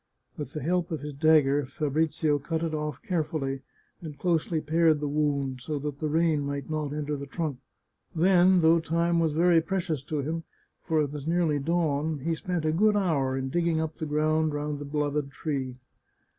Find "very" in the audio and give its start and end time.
9.33-9.61